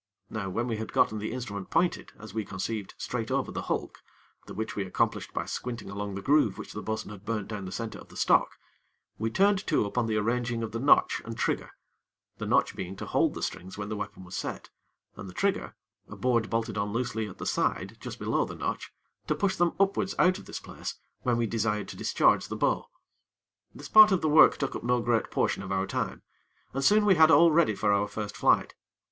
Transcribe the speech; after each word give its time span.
Now, 0.31 0.49
when 0.49 0.65
we 0.65 0.77
had 0.77 0.93
gotten 0.93 1.19
the 1.19 1.31
instrument 1.31 1.69
pointed, 1.69 2.11
as 2.17 2.33
we 2.33 2.43
conceived, 2.43 2.95
straight 2.97 3.29
over 3.29 3.51
the 3.51 3.61
hulk, 3.61 4.01
the 4.47 4.53
which 4.55 4.75
we 4.75 4.83
accomplished 4.83 5.31
by 5.31 5.45
squinting 5.45 5.91
along 5.91 6.15
the 6.15 6.23
groove 6.23 6.57
which 6.57 6.73
the 6.73 6.81
bo'sun 6.81 7.11
had 7.11 7.23
burnt 7.23 7.49
down 7.49 7.65
the 7.65 7.71
center 7.71 7.99
of 7.99 8.07
the 8.07 8.17
stock, 8.17 8.57
we 9.19 9.29
turned 9.29 9.63
to 9.67 9.85
upon 9.85 10.07
the 10.07 10.17
arranging 10.17 10.63
of 10.63 10.71
the 10.71 10.79
notch 10.79 11.21
and 11.23 11.37
trigger, 11.37 11.69
the 12.39 12.47
notch 12.47 12.75
being 12.75 12.95
to 12.95 13.05
hold 13.05 13.35
the 13.35 13.43
strings 13.43 13.77
when 13.77 13.89
the 13.89 13.95
weapon 13.95 14.23
was 14.23 14.35
set, 14.35 14.71
and 15.15 15.29
the 15.29 15.33
trigger 15.35 15.75
a 16.09 16.15
board 16.15 16.49
bolted 16.49 16.79
on 16.79 16.91
loosely 16.91 17.27
at 17.27 17.37
the 17.37 17.45
side 17.45 17.95
just 17.99 18.17
below 18.17 18.43
the 18.43 18.55
notch 18.55 18.91
to 19.27 19.35
push 19.35 19.55
them 19.55 19.73
upwards 19.79 20.15
out 20.17 20.39
of 20.39 20.45
this 20.45 20.59
place 20.59 20.95
when 21.21 21.37
we 21.37 21.45
desired 21.45 21.87
to 21.87 21.95
discharge 21.95 22.47
the 22.47 22.55
bow. 22.55 22.87
This 23.75 23.87
part 23.87 24.11
of 24.11 24.21
the 24.21 24.29
work 24.29 24.57
took 24.57 24.75
up 24.75 24.83
no 24.83 24.99
great 24.99 25.29
portion 25.29 25.61
of 25.61 25.71
our 25.71 25.85
time, 25.85 26.23
and 26.73 26.83
soon 26.83 27.05
we 27.05 27.13
had 27.13 27.29
all 27.29 27.51
ready 27.51 27.75
for 27.75 27.93
our 27.93 28.07
first 28.07 28.35
flight. 28.35 28.73